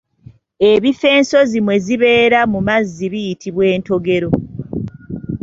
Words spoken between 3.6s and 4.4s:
Ntogero.